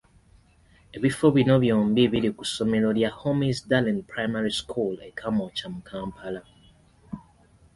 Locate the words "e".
5.07-5.09